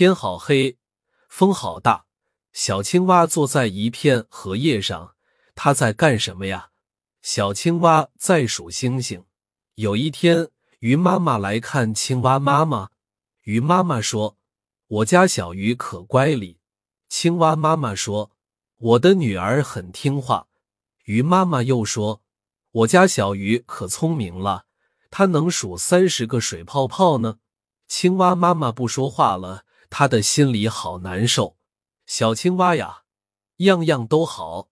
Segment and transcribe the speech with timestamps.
[0.00, 0.78] 天好黑，
[1.28, 2.06] 风好大。
[2.54, 5.14] 小青蛙坐在一片荷叶上，
[5.54, 6.70] 它在干什么呀？
[7.20, 9.26] 小青蛙在数星星。
[9.74, 12.88] 有一天，鱼妈妈来看青蛙妈妈。
[13.42, 14.38] 鱼妈妈说
[14.88, 16.60] ：“我家小鱼可乖哩。”
[17.10, 18.30] 青蛙妈妈说
[18.78, 20.46] ：“我的女儿很听话。”
[21.04, 22.22] 鱼妈妈又说
[22.72, 24.64] ：“我家小鱼可聪明了，
[25.10, 27.36] 它能数三十个水泡泡呢。”
[27.86, 31.58] 青蛙妈妈不说话了，他的心里好难受。
[32.06, 33.02] 小青蛙呀，
[33.58, 34.70] 样样都好，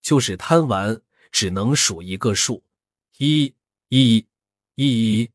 [0.00, 2.64] 就是贪玩，只能数一个数，
[3.18, 3.54] 一、
[3.88, 4.26] 一、
[4.76, 5.30] 一。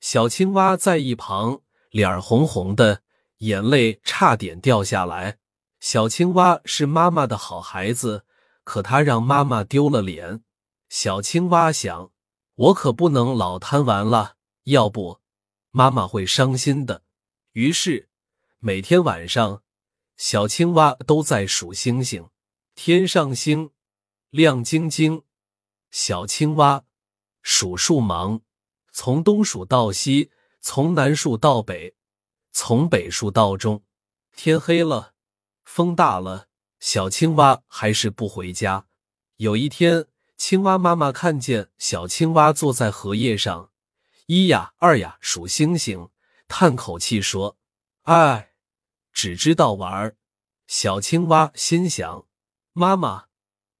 [0.00, 1.60] 小青蛙在一旁，
[1.90, 3.02] 脸红红的，
[3.38, 5.38] 眼泪差点掉下来。
[5.80, 8.24] 小青蛙是妈妈的好孩子，
[8.64, 10.42] 可他让妈妈丢了脸。
[10.88, 12.10] 小青蛙想，
[12.54, 14.34] 我可不能老贪玩了，
[14.64, 15.20] 要不
[15.70, 17.02] 妈妈会伤心的。
[17.52, 18.08] 于是，
[18.60, 19.62] 每天晚上。
[20.16, 22.28] 小青蛙都在数星星，
[22.74, 23.70] 天上星
[24.30, 25.22] 亮晶晶。
[25.92, 26.84] 小青蛙
[27.40, 28.40] 数数忙，
[28.90, 31.94] 从东数到西，从南数到北，
[32.50, 33.84] 从北数到中。
[34.34, 35.14] 天黑了，
[35.62, 36.48] 风大了，
[36.80, 38.88] 小青蛙还是不回家。
[39.36, 40.06] 有一天，
[40.36, 43.70] 青蛙妈妈看见小青蛙坐在荷叶上，
[44.26, 46.08] 一呀二呀数星星，
[46.48, 47.56] 叹口气说
[48.02, 48.46] ：“哎。”
[49.18, 50.14] 只知道玩，
[50.68, 52.28] 小青蛙心想
[52.72, 53.24] ：“妈妈，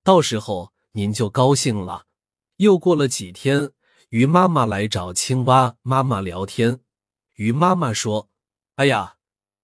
[0.02, 2.06] 到时候您就高兴了。”
[2.58, 3.70] 又过了几天，
[4.08, 6.80] 鱼妈妈来找青蛙妈妈聊天。
[7.34, 8.28] 鱼妈妈说
[8.74, 9.18] ：“哎呀，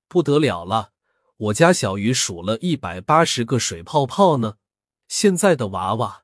[0.07, 0.93] 不得了了！
[1.39, 4.59] 我家小鱼数了一百八十个水泡泡呢。
[5.09, 6.23] 现在的娃娃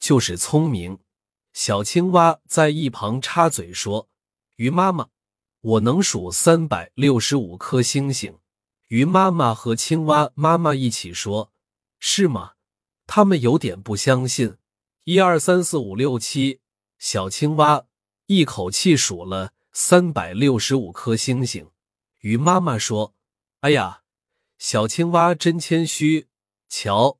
[0.00, 1.00] 就是聪明。”
[1.52, 4.08] 小青蛙在一旁插嘴说
[4.56, 5.08] ：“鱼妈妈，
[5.60, 8.38] 我能数三百六十五颗星星。”
[8.88, 11.52] 鱼妈妈和青蛙妈妈一起说
[11.98, 12.52] ：“是吗？”
[13.04, 14.58] 他们有点不相信。
[15.04, 16.60] 一二三四五六七，
[16.98, 17.86] 小青蛙
[18.26, 21.68] 一口气数了三百六十五颗星星。
[22.20, 23.14] 鱼妈妈说
[23.62, 24.02] ：“哎呀，
[24.58, 26.28] 小青蛙真谦虚。
[26.68, 27.18] 瞧，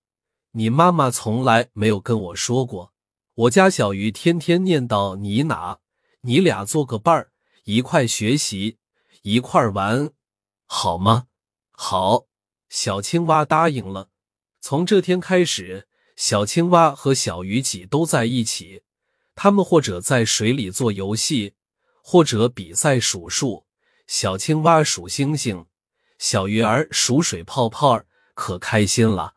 [0.52, 2.92] 你妈妈从来没有跟我说过，
[3.34, 5.80] 我家小鱼天天念叨你哪，
[6.20, 7.32] 你俩做个伴儿，
[7.64, 8.78] 一块学习，
[9.22, 10.12] 一块玩，
[10.66, 11.26] 好吗？”
[11.78, 12.24] 好，
[12.70, 14.08] 小青蛙答应了。
[14.60, 18.82] 从这天开始，小青蛙和小鱼几都在一起。
[19.34, 21.54] 他们或者在水里做游戏，
[22.02, 23.66] 或者比赛数数。
[24.06, 25.66] 小青蛙数星星，
[26.18, 28.02] 小鱼儿数水泡泡，
[28.34, 29.34] 可开心了。